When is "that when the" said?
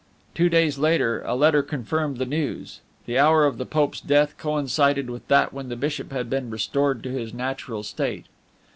5.27-5.75